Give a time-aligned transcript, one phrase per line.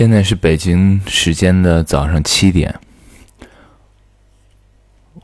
[0.00, 2.80] 现在是北京时间的早上七点，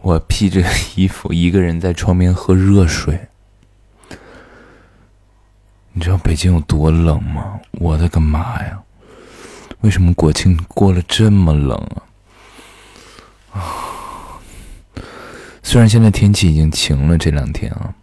[0.02, 0.62] 我披着
[0.94, 3.18] 衣服，一个人在窗边喝热水。
[5.94, 7.58] 你知道北京有多冷吗？
[7.72, 8.78] 我的个妈呀！
[9.80, 11.74] 为什么国庆过了这么冷
[13.54, 13.58] 啊？
[13.58, 14.38] 啊！
[15.62, 17.94] 虽然现在天气已经晴了，这两天啊，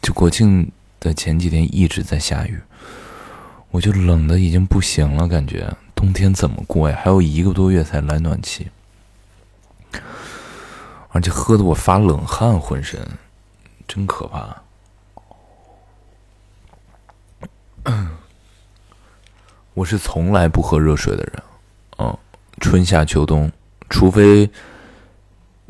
[0.00, 0.70] 就国庆
[1.00, 2.60] 的前几天一直在下雨，
[3.72, 6.96] 我就冷的已经不行了，感觉冬天怎么过呀？
[7.02, 8.68] 还有一个多月才来暖气，
[11.08, 13.00] 而且喝的我发冷汗，浑身。
[13.88, 14.62] 真可怕。
[19.74, 21.42] 我是从来不喝热水的人，
[21.98, 22.18] 嗯，
[22.60, 23.50] 春夏秋冬，
[23.88, 24.50] 除非，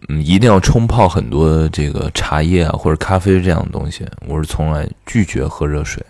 [0.09, 6.03] 嗯，一定要冲泡很多这个茶叶啊或者咖啡这样的东西，我是从来拒绝喝热水，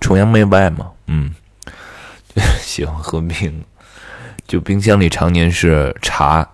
[0.00, 1.34] 崇洋媚外嘛，嗯，
[2.60, 3.64] 喜欢喝冰，
[4.46, 6.48] 就冰箱里常年是茶、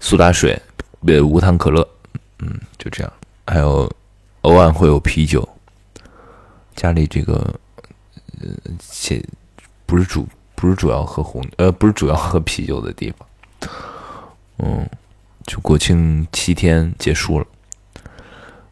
[0.00, 0.60] 苏打水、
[1.06, 1.86] 呃无糖可乐，
[2.38, 3.12] 嗯，就这样，
[3.46, 3.90] 还有
[4.42, 5.48] 偶尔会有啤酒，
[6.74, 7.54] 家里这个，
[8.40, 9.22] 呃，且。
[9.84, 13.68] 不是主不是主要喝红呃不是主要喝啤酒的地方，
[14.56, 14.88] 嗯，
[15.46, 17.46] 就国庆七天结束了，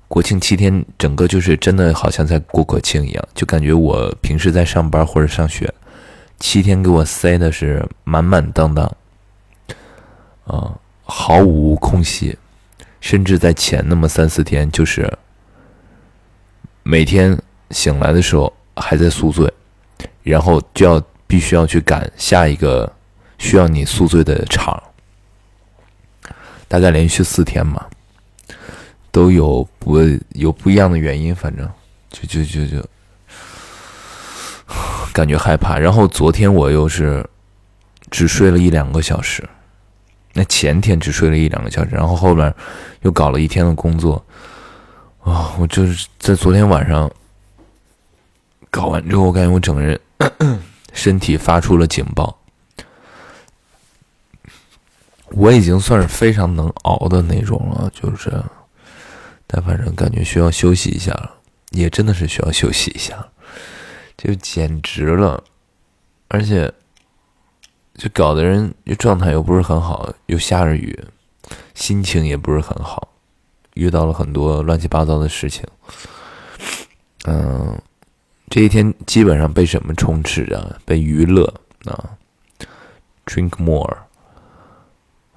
[0.08, 5.70] 国庆七天整个就是真的好像在过国庆一样，就感觉我平时在上班或者上学，
[6.40, 8.84] 七天给我塞的是满满当当，
[10.46, 12.36] 啊，毫无空隙，
[13.00, 15.16] 甚至在前那么三四天，就是
[16.82, 19.48] 每天醒来的时候还在宿醉。
[20.22, 22.90] 然后就要必须要去赶下一个
[23.38, 24.80] 需要你宿醉的场，
[26.68, 27.86] 大概连续四天嘛，
[29.10, 29.96] 都有不
[30.34, 31.68] 有不一样的原因，反正
[32.10, 32.86] 就就就就
[35.20, 35.78] 感觉害怕。
[35.78, 37.24] 然后昨天我又是
[38.10, 39.46] 只睡了一两个小时，
[40.32, 42.54] 那前天只睡了一两个小时，然后后面
[43.02, 44.24] 又搞了一天的工作，
[45.22, 47.10] 啊，我就是在昨天晚上
[48.70, 50.00] 搞完之后，我感觉我整个人。
[50.92, 52.36] 身体发出了警报，
[55.28, 58.30] 我已经算是非常能熬的那种了，就是，
[59.46, 61.30] 但反正感觉需要休息一下了，
[61.70, 63.24] 也真的是需要休息一下，
[64.22, 65.42] 就简直了，
[66.28, 66.70] 而且，
[67.94, 70.96] 就搞得人状态又不是很好，又下着雨，
[71.74, 73.08] 心情也不是很好，
[73.74, 75.64] 遇到了很多乱七八糟的事情，
[77.24, 77.80] 嗯。
[78.52, 80.80] 这一天基本上被什么充斥着？
[80.84, 81.46] 被娱乐
[81.84, 82.18] 啊
[83.24, 83.96] ，drink more，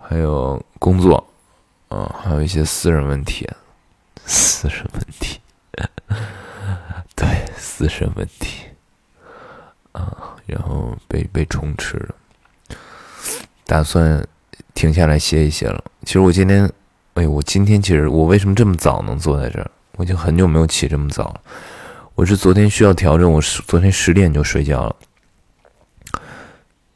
[0.01, 1.23] 还有工作
[1.89, 3.47] 啊，还有一些私人问题，
[4.25, 5.39] 私人问题，
[7.15, 8.62] 对，私人问题
[9.93, 12.15] 啊，然后被被充斥了，
[13.65, 14.23] 打算
[14.73, 15.83] 停下来歇一歇了。
[16.03, 16.69] 其实我今天，
[17.13, 19.71] 哎，我今天其实我为什么这么早能坐在这儿？
[19.95, 21.41] 我已经很久没有起这么早了。
[22.15, 24.95] 我是昨天需要调整，我是昨天十点就睡觉了，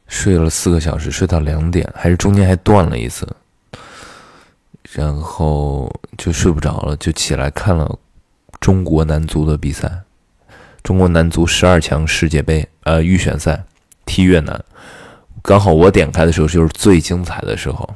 [0.07, 3.27] 睡了四个小时，睡到两点，还是中间还断了一次，
[4.91, 7.99] 然后就睡不着了，就起来看了
[8.59, 10.01] 中国男足的比赛，
[10.81, 13.63] 中国男足十二强世界杯呃预选赛
[14.05, 14.63] 踢越南，
[15.41, 17.95] 刚好我点开的时候就是最精彩的时候。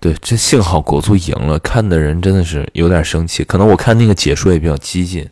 [0.00, 5.28] 对，这幸好国足赢了，看的人真的是有点生气，可能我看那个解说也比较激进。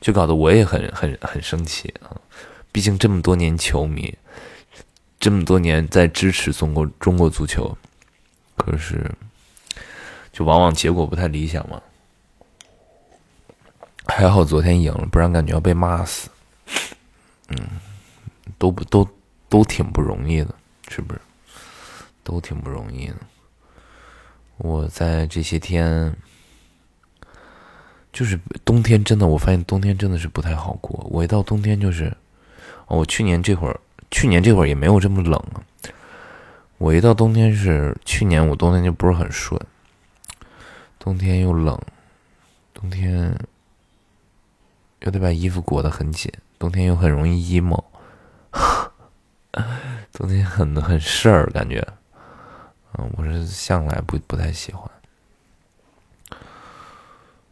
[0.00, 2.16] 就搞得我也很很很生气啊！
[2.72, 4.16] 毕竟这么多年球迷，
[5.20, 7.76] 这么多年在支持中国中国足球，
[8.56, 9.10] 可是
[10.32, 11.78] 就往往结果不太理想嘛。
[14.06, 16.30] 还好昨天赢了，不然感觉要被骂死。
[17.50, 17.56] 嗯，
[18.58, 19.08] 都不都
[19.48, 20.54] 都挺不容易的，
[20.88, 21.20] 是不是？
[22.22, 23.16] 都挺不容易的。
[24.56, 26.14] 我在这些天。
[28.12, 31.06] 就是冬天真的，我发现冬天真的是不太好过。
[31.12, 32.12] 我一到冬天就是，
[32.88, 33.80] 我去年这会儿，
[34.10, 35.62] 去年这会儿也没有这么冷啊。
[36.78, 39.56] 我一到冬天是，去年我冬天就不是很顺，
[40.98, 41.80] 冬天又冷，
[42.74, 43.32] 冬天
[45.02, 46.28] 又得把衣服裹得很紧，
[46.60, 47.82] 冬天又很容易 emo，
[50.12, 51.82] 冬天很很事儿感觉，
[52.98, 54.90] 嗯，我是向来不不太喜欢。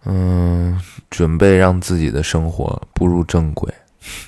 [0.04, 0.78] 嗯，
[1.08, 3.72] 准备让自己的生活步入正轨，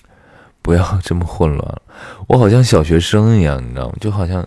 [0.62, 1.82] 不要这么混乱。
[2.26, 3.94] 我好像小学生一样，你知道吗？
[4.00, 4.46] 就好像，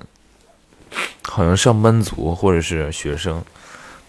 [1.22, 3.40] 好像上班族或者是学生。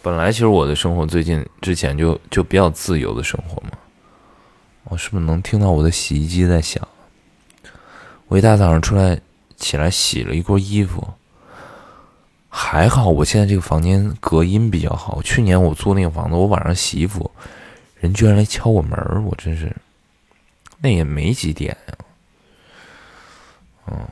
[0.00, 3.72] 本来其实我的生活最近之前就就比较自由的生活嘛。
[4.84, 6.86] 我是不是能听到我的洗衣机在响？
[8.28, 9.20] 我一大早上出来
[9.56, 11.06] 起来洗了一锅衣服。
[12.48, 15.20] 还好我现在这个房间隔音比较好。
[15.22, 17.28] 去年我租那个房子，我晚上洗衣服，
[17.98, 19.74] 人居然来敲我门我真是，
[20.78, 21.94] 那也没几点呀。
[23.88, 24.08] 嗯，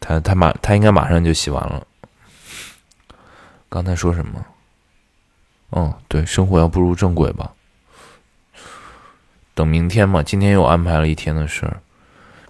[0.00, 1.86] 他他马他应该马上就洗完了。
[3.68, 4.44] 刚才说什么？
[5.70, 7.53] 嗯，对，生活要步入正轨吧。
[9.54, 11.80] 等明天嘛，今天又安排了一天的事儿，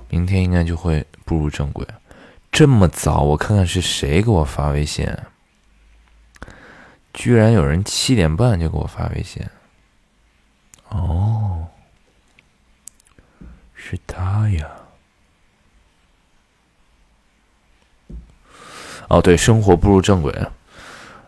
[0.09, 1.87] 明天应该就会步入正轨。
[2.51, 5.07] 这么早，我看看是谁给我发微信，
[7.13, 9.45] 居然有人七点半就给我发微信。
[10.89, 11.67] 哦，
[13.75, 14.69] 是他呀。
[19.09, 20.33] 哦，对，生活步入正轨。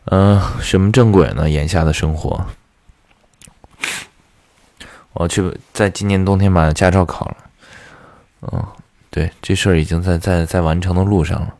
[0.04, 1.50] 嗯，什么正轨呢？
[1.50, 2.46] 眼下的生活，
[5.18, 5.42] 我去
[5.72, 7.36] 在今年冬天把驾照考了。
[8.52, 8.64] 嗯，
[9.10, 11.54] 对，这事儿已经在在在完成的路上了，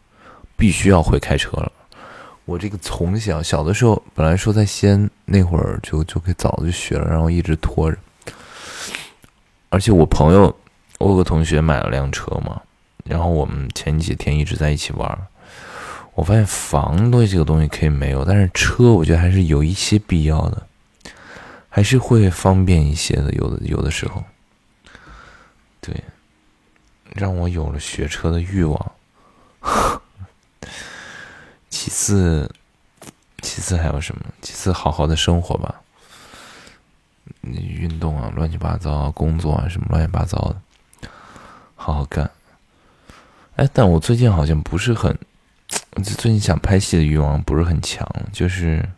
[0.56, 1.72] 必须要会开车了。
[2.44, 7.98] 我这个从小小的时候，本来说在西安那会儿就就可以早就学了，然后一直拖着。
[9.68, 10.54] 而且我朋友，
[10.98, 12.60] 我有个同学买了辆车嘛，
[13.04, 15.18] 然后我们前几天一直在一起玩。
[16.14, 20.62] 我发现房东西这个东西可以没有，但是车我觉得还是有一些必要的，
[21.76, 23.30] 还是会方便一些的。
[23.34, 24.24] 有的有的时候，
[25.82, 25.94] 对，
[27.12, 28.92] 让我有了学车的欲望。
[31.68, 32.50] 其次，
[33.42, 34.22] 其次还有什么？
[34.40, 35.82] 其次，好好的生活吧，
[37.42, 41.08] 运动啊，乱七八糟，工作啊，什么乱七八糟的，
[41.74, 42.30] 好好干。
[43.56, 45.14] 哎，但我最近好像不是很。
[46.02, 48.88] 最近想拍戏的欲望不是很强，就是，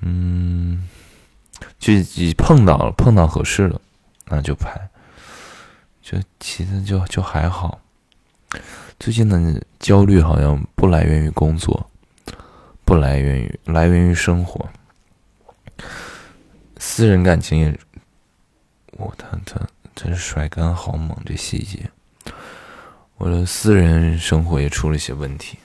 [0.00, 0.88] 嗯，
[1.78, 3.80] 就一碰到了碰到合适的，
[4.26, 4.88] 那就拍，
[6.02, 7.80] 就其实就就还好。
[8.98, 11.90] 最近的焦虑好像不来源于工作，
[12.84, 14.68] 不来源于来源于生活，
[16.78, 17.78] 私人感情也，
[18.92, 19.60] 我他他
[19.94, 21.90] 真是甩干好猛，这细节。
[23.16, 25.56] 我的私人生活也出了一些问题，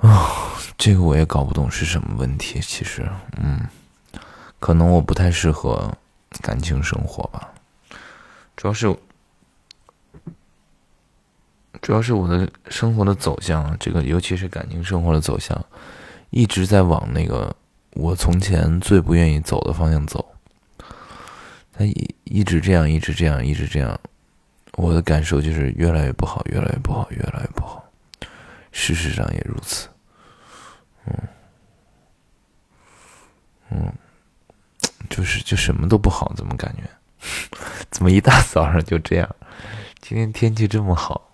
[0.00, 2.60] 啊，这个我也搞不懂是什么问题。
[2.60, 3.60] 其实，嗯，
[4.62, 5.92] 可能我不太适合
[6.40, 7.52] 感情生活吧，
[8.54, 8.96] 主要是，
[11.80, 15.60] 主要是我的生活的走向，这个尤其是感情生活的走向，
[16.30, 17.52] 一直在往那个
[17.94, 20.24] 我从前最不愿意走的方向走，
[21.72, 23.98] 他一一直这样，一直这样，一直这样。
[24.74, 27.84] 我的感受就是越来越不好，越来越不好，越来越不好。
[28.70, 29.88] 事实上也如此。
[31.06, 31.18] 嗯，
[33.70, 33.92] 嗯，
[35.08, 36.82] 就是就什么都不好，怎么感觉？
[37.90, 39.28] 怎么一大早上就这样？
[40.00, 41.30] 今天天气这么好，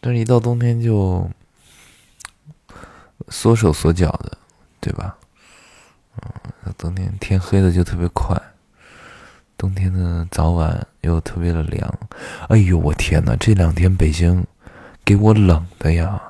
[0.00, 1.30] 但是一到冬天就
[3.28, 4.36] 缩手缩脚的，
[4.80, 5.16] 对吧？
[6.20, 8.36] 嗯，冬天天黑的就特别快。
[9.56, 11.98] 冬天的早晚又特别的凉，
[12.48, 13.36] 哎呦我天哪！
[13.36, 14.44] 这两天北京
[15.04, 16.20] 给我冷的呀。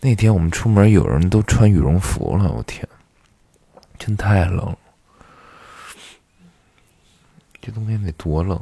[0.00, 2.86] 那天我们出门，有人都穿羽绒服了，我天，
[4.04, 4.76] 真太冷。
[7.62, 8.60] 这冬天得多冷！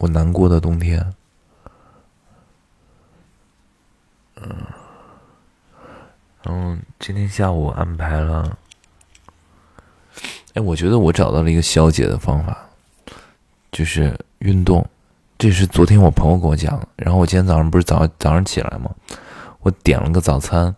[0.00, 1.14] 我难过的冬天。
[4.34, 4.66] 嗯，
[6.42, 8.58] 然后今天下午安排了。
[10.54, 12.66] 哎，我觉得我找到了一个消解的方法，
[13.70, 14.84] 就是运动。
[15.38, 18.90] 这是昨天我朋友跟我讲，然后我今天早上不是早早上起来吗？
[19.60, 20.74] 我点了个早餐，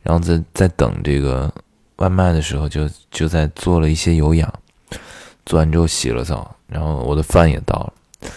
[0.00, 1.52] 然后在在等这个
[1.98, 4.52] 外卖的时候，就就在做了一些有氧。
[5.46, 8.30] 做完之后洗了澡，然后我的饭也到了，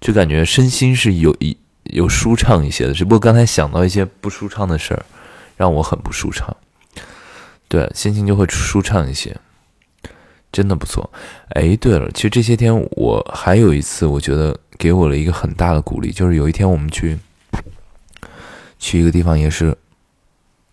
[0.00, 2.92] 就感觉身心是有一有舒畅一些的。
[2.92, 5.04] 只不过刚才想到一些不舒畅的事儿，
[5.56, 6.54] 让我很不舒畅。
[7.68, 9.36] 对，心情就会舒畅一些。
[10.52, 11.08] 真的不错，
[11.50, 17.16] 哎，对了，其实这些天我还有一次，我觉得给我了一个很大的鼓励，就是有一天我们去
[18.76, 19.78] 去一个地方，也是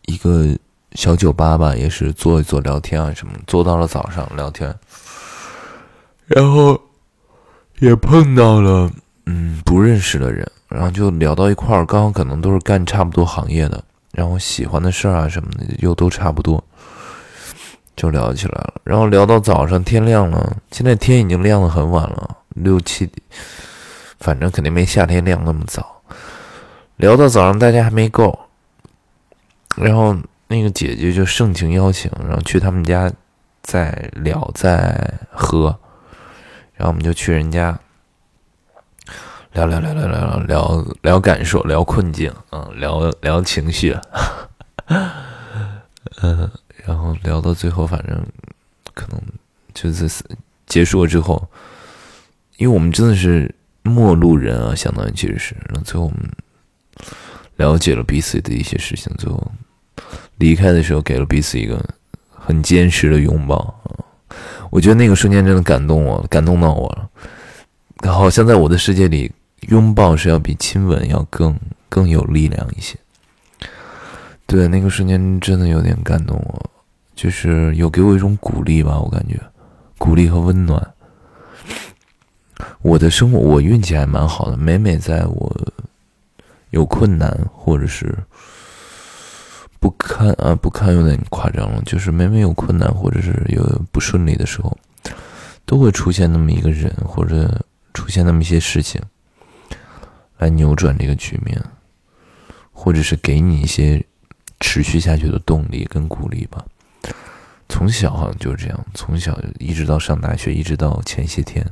[0.07, 0.57] 一个
[0.93, 4.73] 小酒吧吧，也是坐一坐聊天啊什么，坐到了早上聊天，
[6.25, 6.79] 然后
[7.79, 8.89] 也碰到了
[9.25, 16.63] 嗯不认识的人，然后就聊到一块儿，刚好可能都是干差不多行业的，然后喜欢的事儿啊什么的又都差不多。
[17.95, 20.55] 就聊起来了，然后聊到早上天亮了。
[20.69, 23.09] 现在天已经亮的很晚了，六七，
[24.19, 25.99] 反正肯定没夏天亮那么早。
[26.97, 28.37] 聊到早上大家还没够，
[29.75, 30.15] 然后
[30.47, 33.11] 那个姐姐就盛情邀请，然后去他们家
[33.61, 35.77] 再聊再喝，
[36.73, 37.77] 然后我们就去人家
[39.53, 43.97] 聊聊聊聊聊聊聊感受，聊困境，嗯，聊聊情绪，
[46.21, 46.49] 嗯，
[46.85, 48.25] 然后聊到最后，反正
[48.93, 49.21] 可能
[49.73, 50.09] 就是
[50.65, 51.45] 结束了之后，
[52.57, 56.19] 因为我们真的是陌路人啊，相当于其实是，然后最后我们
[57.57, 59.51] 了解了彼此的一些事情，最后
[60.37, 61.83] 离开的时候给了彼此一个
[62.29, 63.73] 很坚实的拥抱。
[64.69, 68.11] 我觉得那个瞬间真的感动我，感动到我了。
[68.11, 69.31] 好像在我的世界里，
[69.69, 71.57] 拥抱是要比亲吻要更
[71.89, 72.97] 更有力量一些。
[74.45, 76.69] 对，那个瞬间真的有点感动我，
[77.15, 79.39] 就是有给我一种鼓励吧，我感觉
[79.97, 80.85] 鼓励和温暖。
[82.81, 85.73] 我的生活，我运气还蛮好的，每每在我
[86.69, 88.15] 有困难或者是
[89.79, 94.77] 不堪啊不堪有点夸张了，就是每每有困难或者是有不顺利的时候，
[95.65, 97.63] 都会出现那么一个人或者。
[97.93, 99.01] 出现那么一些事情，
[100.37, 101.59] 来扭转这个局面，
[102.71, 104.05] 或者是给你一些
[104.59, 106.63] 持续下去的动力跟鼓励吧。
[107.67, 111.65] 从小好像就是这样，从小一直到上大学，一直到前些天，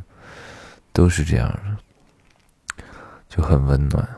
[0.91, 2.83] 都是这样的，
[3.29, 4.09] 就很温暖。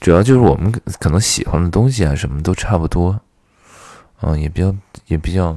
[0.00, 3.20] 主要就是我们可能喜欢的东西啊，什么都差不多，
[4.20, 4.74] 嗯，也比较
[5.06, 5.56] 也比较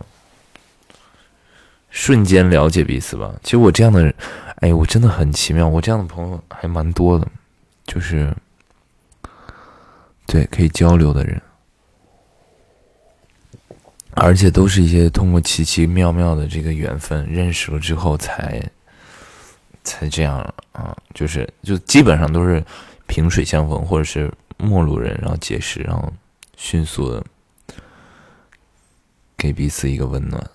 [1.90, 3.34] 瞬间了解彼此吧。
[3.44, 4.14] 其实我这样的。
[4.60, 7.28] 哎，我真的很奇妙，我这样的朋友还蛮多的，
[7.86, 8.36] 就是
[10.26, 11.40] 对可以交流的人，
[14.16, 18.60] 而且都是一些通过奇奇妙妙的这个缘分认识了之后才
[19.84, 20.40] 才这样
[20.72, 22.66] 啊，就是就基本上都是
[23.08, 26.14] 萍水相逢或者是陌路人，然后结识，然后
[26.56, 27.24] 迅速的
[29.36, 30.50] 给彼此一个温暖。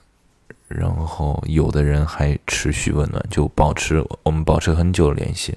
[0.69, 5.55] 然后有的人还持续温暖，就保持我们保持很久的联系，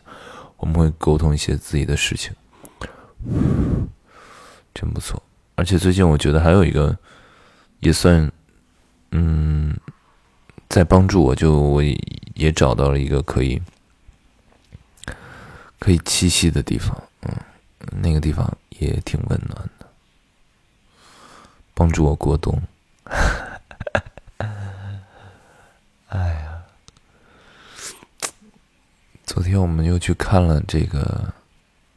[0.57, 2.33] 我们会沟通一些自己的事情，
[4.73, 5.23] 真不错。
[5.55, 6.97] 而且最近我觉得还有一个，
[7.79, 8.29] 也算，
[9.11, 9.73] 嗯，
[10.67, 11.81] 在帮助我，就我
[12.33, 13.61] 也找到了一个可以
[15.85, 17.31] 可以栖息的地方，嗯，
[18.01, 19.85] 那个地方也挺温暖的，
[21.75, 22.59] 帮助我过冬。
[26.09, 26.63] 哎呀，
[29.27, 31.31] 昨天我们又去看了这个，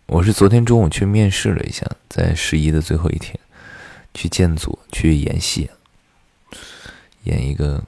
[0.05, 3.41] 我是昨天中午去面试了一下，在十一的最后一天，
[4.13, 5.71] 去建组去演戏，
[7.23, 7.83] 演一个，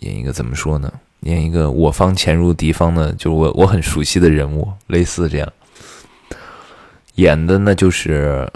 [0.00, 1.00] 演一个怎么说呢？
[1.24, 5.52] 演一个我方潜入敌方的，就是我我很熟悉的人物，类似这样，
[7.16, 8.50] 演的那就是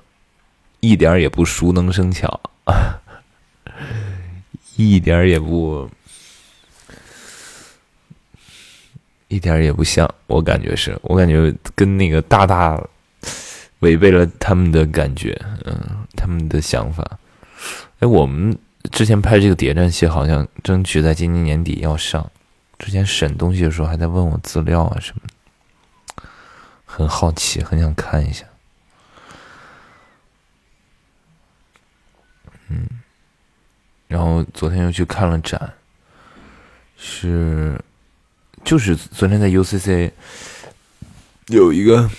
[0.80, 2.40] 一点也不熟能生巧，
[4.76, 5.90] 一点也不。
[9.30, 12.82] 一点也不像，我感觉是我感觉跟那个大大
[13.80, 15.78] 违背了他们的感觉，嗯，
[16.16, 17.06] 他们的想法。
[17.98, 18.56] 哎，我们
[18.90, 22.26] 之前拍这个谍战戏，好像争取在今年年底要上。
[22.78, 25.23] 之前审东西的时候，还在问我资料啊什么
[26.16, 26.25] 的，
[26.87, 28.44] 很好奇，很想看一下。
[32.68, 32.87] 嗯，
[34.06, 35.75] 然后昨天又去看了展，
[36.97, 37.78] 是。
[38.64, 40.11] 就是昨天在 UCC
[41.47, 42.11] 有一个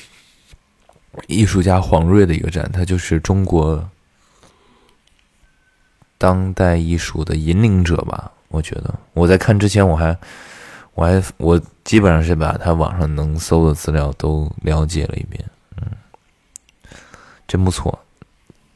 [1.27, 3.87] 艺术家黄瑞的一个展，他就是中国
[6.17, 8.31] 当代艺术的引领者吧。
[8.47, 10.17] 我觉得我在看之前，我还
[10.99, 15.41] 我还我基本上是把他网上能搜的资料都了解了一遍，
[15.77, 15.87] 嗯，
[17.47, 17.97] 真不错，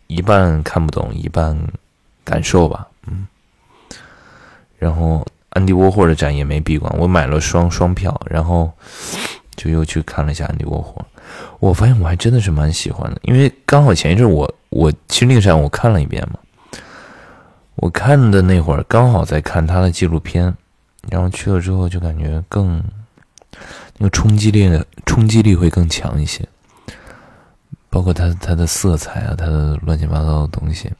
[0.08, 1.54] 一半看不懂，一半
[2.24, 3.28] 感受吧，嗯，
[4.80, 5.28] 然后。
[5.56, 8.72] 安迪沃霍的展也没闭馆，我买了双双票，然后
[9.56, 11.00] 就又去看了一下安迪沃霍。
[11.60, 16.40] 我发现我还真的是蛮喜欢的，因为刚好前一阵我我其实那个展我看了一遍嘛，
[17.76, 20.58] 我看的那会儿刚好在看他的纪录片，
[21.10, 22.84] 然后去了之后就感觉更
[23.98, 26.48] 那个冲击力的冲击力会更强一些，
[27.90, 30.92] 包括他他的色彩啊，他的乱七八糟的东西。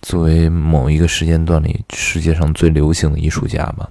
[0.00, 3.88] 作为某一个时间段里世界上最流行的艺术家吧，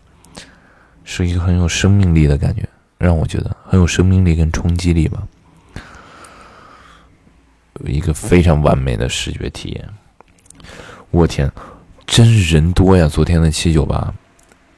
[1.06, 5.24] 是一个很有生命力的感觉，让我觉得很有生命力跟冲击力吧，
[7.86, 9.90] 一个非常完美的视觉体验。
[11.12, 11.50] 我天，
[12.06, 13.08] 真是人多呀！
[13.08, 14.14] 昨天的七九八，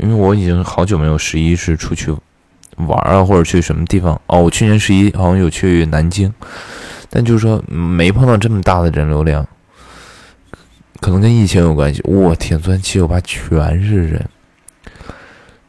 [0.03, 2.13] 因为我已经好久没有十一是出去
[2.75, 4.41] 玩啊，或者去什么地方哦。
[4.41, 6.31] 我去年十一好像有去南京，
[7.10, 9.48] 但就是说没碰到这么大的人流量。
[11.00, 12.01] 可能跟疫情有关系。
[12.03, 14.29] 我天，昨天七九八全是人，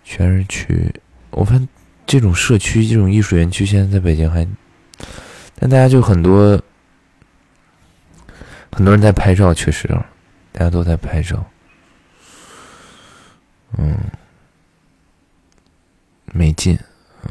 [0.05, 0.93] 全是去。
[1.31, 1.69] 我发现
[2.05, 4.47] 这种社区、这种艺术园区，现在在北京还，
[5.59, 6.61] 但大家就很多，
[8.73, 9.89] 很多人在拍照，确实，
[10.53, 11.45] 大家都在拍照，
[13.77, 13.97] 嗯，
[16.37, 16.77] 没劲，
[17.23, 17.31] 嗯，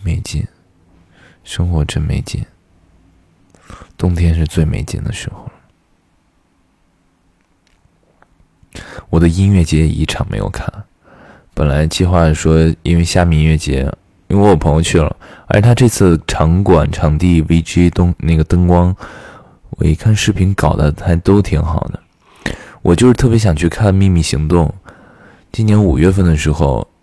[0.00, 0.46] 没劲，
[1.42, 2.46] 生活真没劲，
[3.98, 5.52] 冬天是最没劲的时候了。
[9.10, 10.72] 我的音乐节一场没有看。
[11.52, 13.92] 本来计划说，因为虾米音乐节，
[14.28, 15.16] 因为我朋友去了，
[15.48, 18.94] 而且他这次场馆、场地、VG 灯那个灯光，
[19.70, 22.00] 我一看视频搞的还都挺好的。
[22.82, 24.68] 我就是特别想去看《秘密行动》。
[25.50, 26.86] 今年五月份的时候，《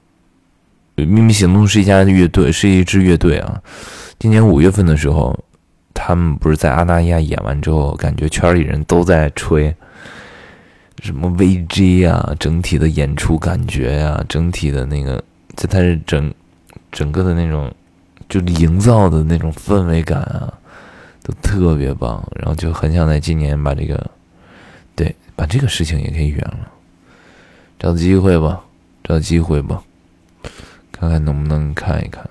[0.96, 3.62] 秘密行动》是一家乐队，是一支乐队啊。
[4.20, 5.38] 今年五月份的时候，
[5.94, 9.76] 他们不是在阿那亚演完之后，感觉圈里人都在吹。
[11.02, 15.22] 什么 VG 啊，整体的演出感觉呀，整体的那个，
[15.58, 16.34] 就它是整
[16.92, 17.70] 整个的那种，
[18.30, 20.54] 就营造的那种氛围感啊，
[21.22, 22.24] 都特别棒。
[22.36, 24.10] 然后就很想在今年把这个，
[24.96, 26.72] 对，把这个事情也可以圆了，
[27.78, 28.64] 找机会吧，
[29.04, 29.84] 找机会吧，
[31.04, 32.28] 看看能不能看一看。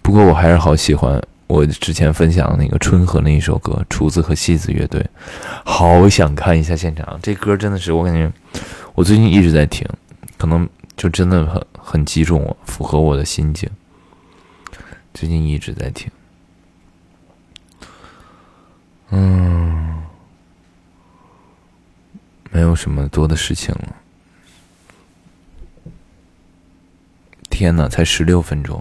[0.00, 1.20] 不过我还是好喜欢。
[1.48, 5.02] 我之前分享的那个《春和》那一首歌，厨子和戏子乐队，
[5.64, 7.18] 好想看一下现场。
[7.22, 8.30] 这歌真的是我感觉，
[8.94, 9.88] 我最近一直在听，
[10.36, 13.66] 可能就真的很很击中我，符合我的心境。
[15.14, 16.10] 最近一直在听，
[19.08, 20.02] 嗯，
[22.50, 23.96] 没有什么多的事情了。
[27.58, 28.80] 天哪，才十六分钟。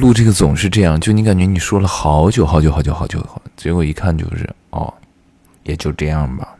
[0.00, 4.92] 录这个总是这样，就你感觉你说了好久好久好久好久，结果一看就是哦，
[5.64, 6.56] 也就这样吧。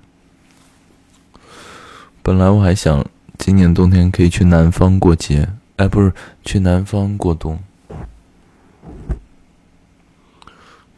[2.22, 3.02] 本来我还想
[3.38, 6.12] 今年冬天可以去南方过节，哎，不是
[6.44, 7.58] 去南方过冬。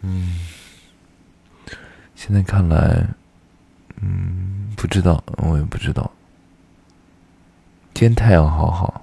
[0.01, 0.41] 嗯，
[2.17, 3.07] 现在看来，
[4.01, 6.11] 嗯，不知道，我也不知道。
[7.95, 9.01] 今天太阳好好。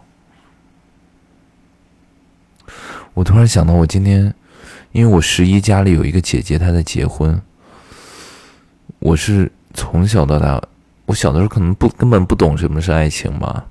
[3.20, 4.34] 我突然想到，我今天，
[4.94, 7.38] 因为我十一家里有一个姐姐，她在结婚。
[9.00, 10.62] 我是从小到大，
[11.06, 13.66] 我小的时候可能不根本不懂什么是爱情吧。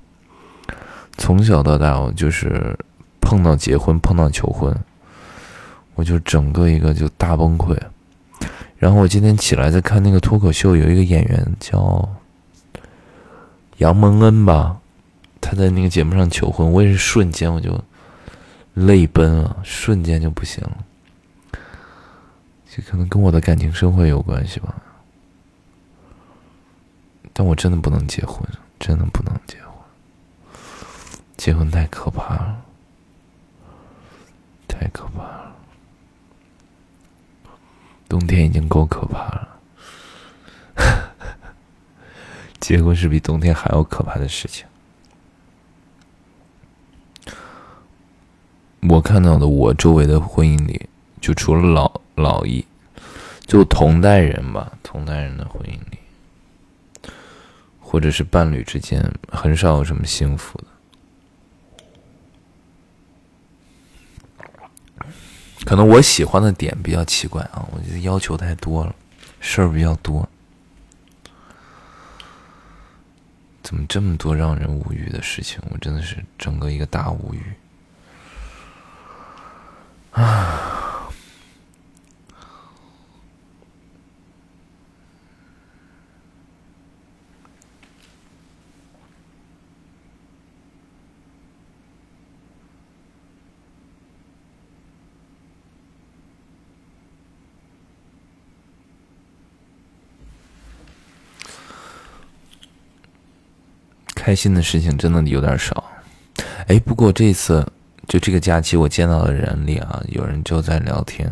[1.17, 2.77] 从小到大，我就是
[3.21, 4.71] 碰到结婚，碰到求婚，
[5.95, 7.75] 我就整个一个就大崩溃。
[8.77, 12.07] 然后我今天起来在看那个脱口秀，有一个演员叫
[13.77, 14.77] 杨蒙恩吧，
[15.41, 17.83] 他在那个节目上求婚，我也是瞬间我就。
[18.73, 20.85] 泪奔啊，瞬间就不行了。
[22.69, 24.75] 这可能跟我的感情生活有关系吧。
[27.33, 28.47] 但我真的不能结婚，
[28.79, 29.73] 真的不能结婚。
[31.37, 32.61] 结婚太可怕了，
[34.67, 35.55] 太可怕了。
[38.07, 39.59] 冬天已经够可怕了，
[42.59, 44.65] 结婚是比冬天还要可怕的事情。
[48.87, 50.87] 我看到的，我周围的婚姻里，
[51.19, 52.65] 就除了老老一，
[53.41, 57.09] 就同代人吧，同代人的婚姻里，
[57.81, 60.65] 或者是伴侣之间，很少有什么幸福的。
[65.65, 68.95] 可能我喜欢的点比较奇怪啊，我觉得要求太多了，
[69.41, 70.27] 事儿比较多，
[73.61, 75.59] 怎么这么多让人无语的事情？
[75.69, 77.43] 我真的是整个一个大无语。
[80.19, 80.55] 啊！
[104.15, 105.83] 开心的事情真的有点少。
[106.67, 107.65] 哎，不过这次。
[108.09, 111.31] 就这个假期，我见到的人里啊，有人就在聊天，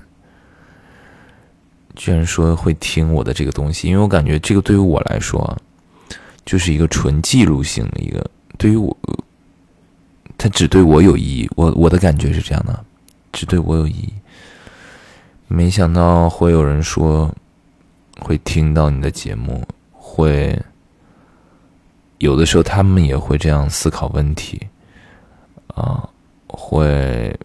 [1.95, 5.57] 居然说会听我的这个东西，因为我感觉这个对于我来说，
[6.45, 8.23] 就是一个纯记录性的一个，
[8.59, 8.95] 对于我，
[10.37, 11.49] 它只对我有意义。
[11.55, 12.85] 我我的感觉是这样的，
[13.33, 14.13] 只对我有意义。
[15.47, 17.33] 没想到会有人说
[18.21, 20.61] 会听到你的节目，会
[22.19, 24.61] 有的时候他们也会这样思考问题，
[25.73, 26.07] 啊。
[26.47, 27.37] 会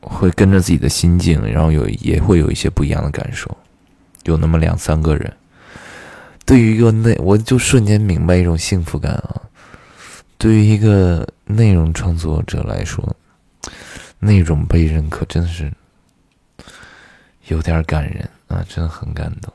[0.00, 3.56] 会跟着自己的心境，然后有也会有一些不一样的感受，
[4.24, 5.32] 有那么两三个人，
[6.44, 9.42] 对于一个内我就瞬间明白一种幸福感啊！
[10.38, 13.16] 对于一个内容创作者来说，
[14.18, 15.70] 那种被认可真的是
[17.48, 19.52] 有点感人啊，真的很感动。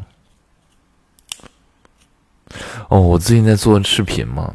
[2.88, 4.54] 哦，我最近在做视频嘛，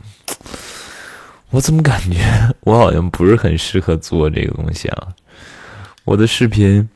[1.50, 2.20] 我怎么感觉
[2.60, 5.08] 我好像不是很适合做这个东西啊？
[6.04, 6.88] 我的视频，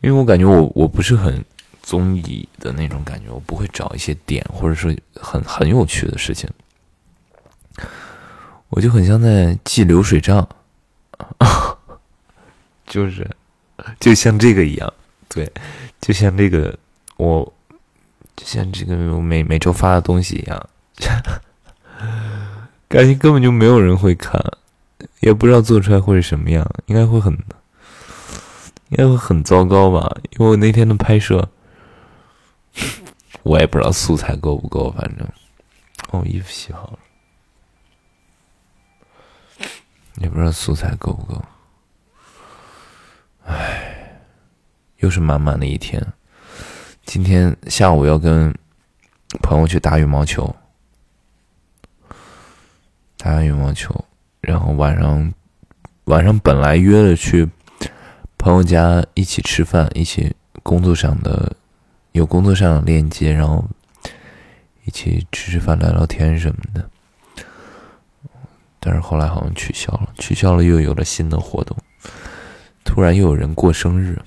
[0.00, 1.44] 因为我感觉我我不是很
[1.82, 6.48] 综艺的那种感觉，我不会找一些点，或者说很很有趣的事情。
[8.70, 10.48] 我就很像在记流水账，
[12.88, 13.28] 就是，
[14.00, 14.92] 就像这个一样，
[15.28, 15.50] 对，
[16.00, 16.74] 就像这个，
[17.18, 17.52] 我
[18.34, 20.68] 就像这个每每周发的东西一样，
[22.92, 24.38] 感觉根本就没有人会看，
[25.20, 27.32] 也不知道做出来会是什么样，应该会很，
[28.90, 30.14] 应该会很糟糕吧？
[30.32, 31.48] 因为我那天的拍摄，
[33.44, 35.26] 我也不知道素材够不够，反正，
[36.10, 36.98] 哦，衣服洗好了。
[40.16, 41.42] 也不知道素材够不够，
[43.46, 44.20] 唉，
[44.98, 46.06] 又是满满的一天。
[47.06, 48.54] 今天下午要跟
[49.40, 50.54] 朋友去打羽毛球，
[53.22, 54.04] 打完羽毛球，
[54.40, 55.32] 然后晚上
[56.06, 57.48] 晚上本来约了去
[58.36, 61.54] 朋友家一起吃饭，一起工作上的
[62.10, 63.64] 有工作上的链接，然后
[64.84, 66.90] 一起吃吃饭、聊聊天什么的。
[68.80, 71.76] 但是后来好像取消了，取消了又有了新的活动。
[72.82, 74.20] 突然又有人过生日，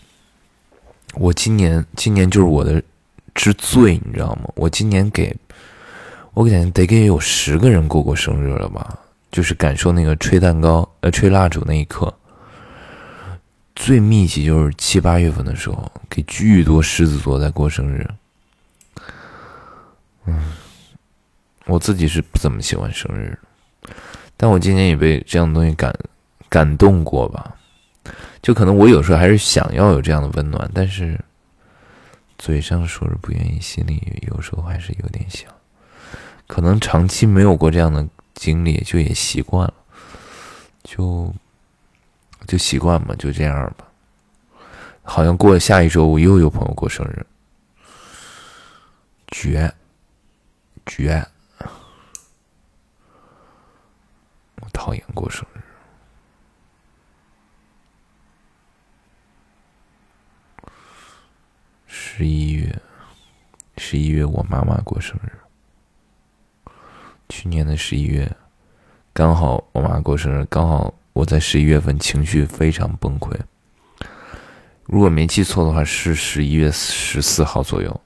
[1.15, 2.81] 我今年今年就是我的
[3.33, 4.49] 之最，你知道吗？
[4.55, 5.35] 我今年给，
[6.35, 8.99] 我感觉得给有十个人过过生日了吧？
[9.31, 12.13] 就是感受那个吹蛋糕呃吹蜡烛那一刻，
[13.75, 18.05] 最密集就是七八月份的时候，给巨多狮子座在过生日。
[20.25, 20.53] 嗯，
[21.65, 23.37] 我自己是不怎么喜欢生日。
[24.35, 25.93] 但我今年也被这样的东西感
[26.49, 27.55] 感动过吧，
[28.41, 31.17] 就可能我有时候还是想要有这样的温暖，但是
[32.37, 35.49] 嘴上说着不愿意，心里有时候还是有点想。
[36.47, 39.73] 可能长期没有过这样的经历，就也习惯了，
[40.83, 41.33] 就
[42.47, 43.87] 就习惯吧，就这样吧。
[45.03, 47.25] 好像过下一周，我又有朋友过生日，
[49.27, 49.73] 绝
[50.85, 51.25] 绝。
[54.61, 55.61] 我讨厌过生日。
[61.85, 62.81] 十一月，
[63.77, 65.44] 十一月我妈妈过生日。
[67.29, 68.31] 去年的十一月，
[69.13, 73.35] 刚好我妈过生日，刚好我在十一月份情绪非常崩溃。
[74.85, 78.01] 如果没记错的话，是十一月十四号左右，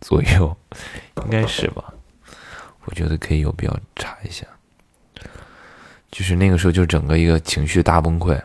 [0.00, 0.56] 左右，
[1.24, 1.94] 应该是吧？
[2.84, 4.44] 我觉得可以有必要查一下。
[6.10, 8.40] 就是那个时候，就整个一个情绪大崩溃。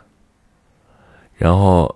[1.36, 1.96] 然后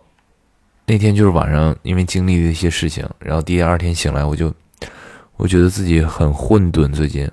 [0.85, 4.53] 那天就是晚上，因为经历了一些事情，然后第二天醒来，我就
[5.35, 7.29] 我觉得自己很混沌，最近，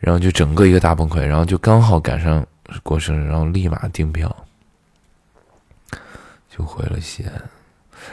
[0.00, 2.44] 然后就整个一个大崩溃，然后就刚好赶上
[2.82, 4.34] 过生日，然后立马订票，
[6.48, 7.50] 就回了西安。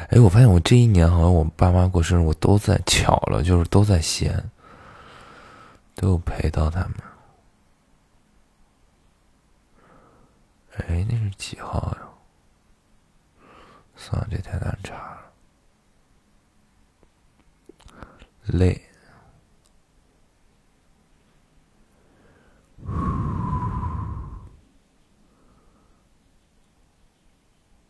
[0.10, 4.52] 哎，我发现我这一年好像我爸妈过生日，我都在巧了，就是都在西安，
[5.95, 6.93] 都有陪到他们。
[10.76, 12.08] 哎，那是几号呀？
[13.95, 15.32] 算了，这太难查了。
[18.45, 18.87] 累。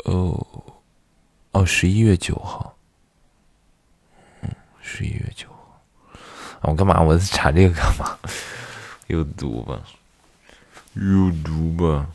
[0.05, 0.47] 哦，
[1.51, 2.75] 哦，十一月九号。
[4.41, 4.49] 嗯，
[4.81, 5.81] 十一月九号。
[6.61, 7.01] 我干嘛？
[7.01, 8.17] 我查这个干嘛？
[9.07, 9.81] 有毒吧？
[10.93, 12.07] 有毒吧？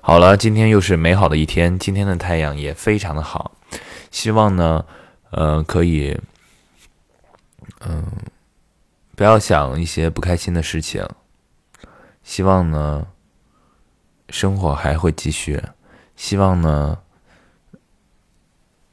[0.00, 1.78] 好了，今天又是美好的一天。
[1.78, 3.50] 今天的太阳也非常的好，
[4.10, 4.84] 希望呢，
[5.30, 6.18] 呃，可以，
[7.80, 8.04] 嗯，
[9.16, 11.06] 不要想一些不开心的事情。
[12.26, 13.06] 希望呢，
[14.30, 15.62] 生活还会继续。
[16.16, 16.98] 希望呢，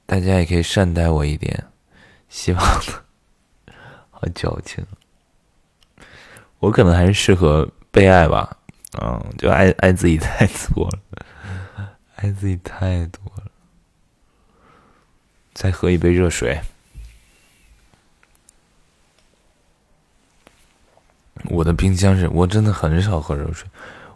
[0.06, 1.66] 大家也可以善待我一点。
[2.30, 2.64] 希望，
[4.12, 4.86] 好矫情。
[6.60, 8.56] 我可能还是适合被爱吧。
[9.02, 11.26] 嗯，就爱爱自己太多了，
[12.18, 13.52] 爱自己太多了。
[15.54, 16.62] 再喝一杯热水。
[21.46, 23.68] 我的冰箱是我真的很少喝热水，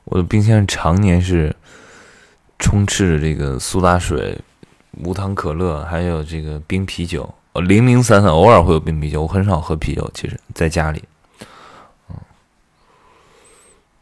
[0.06, 1.56] 我的冰箱常年是
[2.60, 4.40] 充斥着这个苏打水、
[5.04, 7.34] 无糖可乐，还有这个冰啤酒。
[7.54, 10.10] 零零散散，偶尔会有冰啤酒，我很少喝啤酒。
[10.14, 11.04] 其实，在家里。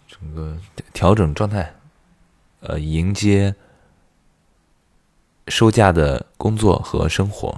[0.08, 0.58] 整个
[0.94, 1.74] 调整状态，
[2.60, 3.56] 呃，迎接
[5.48, 7.58] 收假的工作和生活。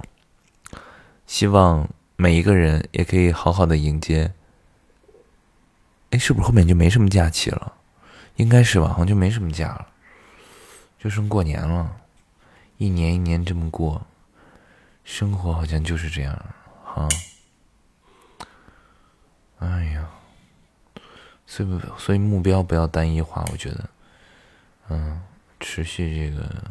[1.26, 4.32] 希望每一个人也可以好好的迎接。
[6.10, 7.72] 哎，是不是后面就没什么假期了？
[8.36, 9.88] 应该是吧，好像就没什么假了，
[10.98, 11.96] 就剩过年了。
[12.76, 14.06] 一年一年这么过，
[15.02, 16.34] 生活好像就是这样，
[16.84, 17.08] 哈。
[19.58, 20.08] 哎呀，
[21.44, 23.90] 所以所以目标不要单一化，我觉得，
[24.88, 25.20] 嗯，
[25.58, 26.70] 持续这个，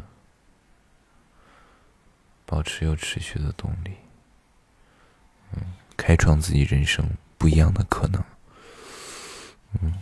[2.45, 3.91] 保持有持续的动力，
[5.51, 5.61] 嗯，
[5.97, 7.05] 开创自己人生
[7.37, 8.23] 不一样的可能，
[9.81, 9.93] 嗯。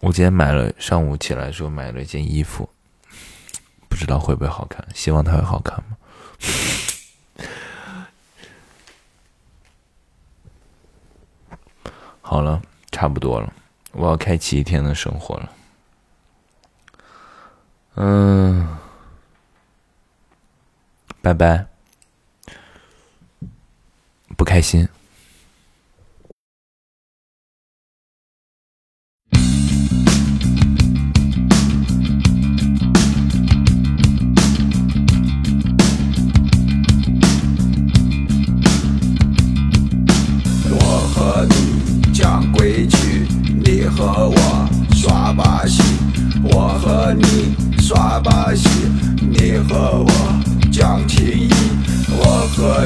[0.00, 2.68] 我今天买了，上午起来的时候买了一件衣服，
[3.88, 5.96] 不知道会不会好看，希望它会好看吗？
[12.20, 13.52] 好了，差不多了，
[13.92, 15.52] 我要开启一天的生活了。
[17.94, 18.76] 嗯，
[21.20, 21.66] 拜拜，
[24.36, 24.88] 不开心。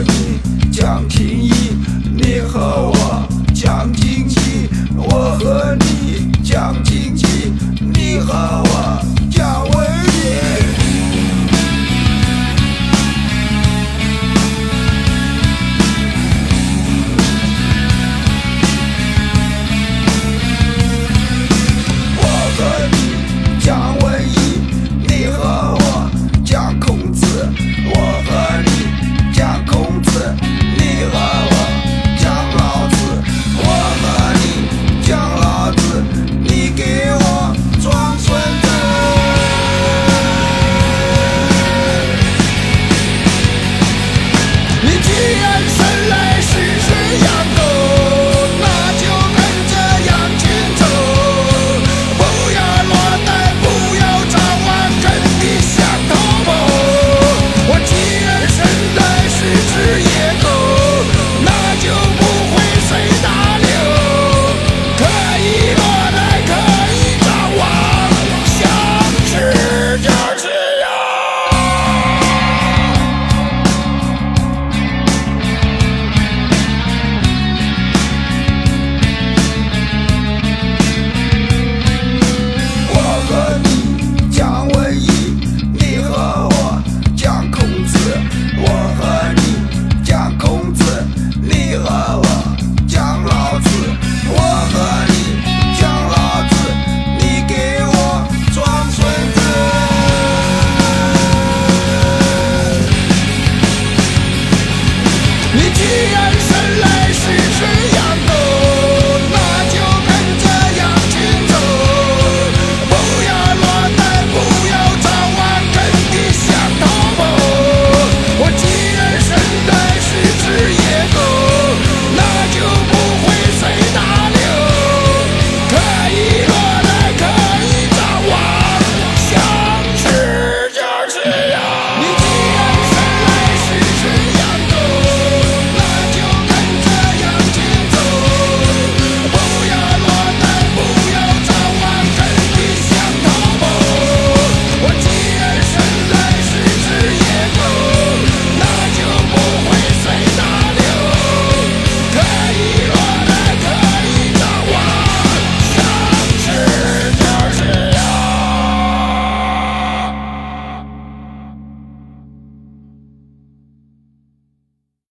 [0.07, 1.53] 你讲情义
[2.15, 7.27] 你和我讲经济我和你讲经济
[7.81, 8.66] 你和